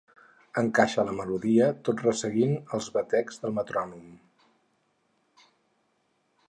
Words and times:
Encaixa 0.59 1.03
la 1.09 1.13
melodia 1.19 1.67
tot 1.89 2.01
resseguint 2.05 2.57
els 2.79 2.89
batecs 2.97 3.39
del 3.43 3.55
metrònom. 3.59 4.09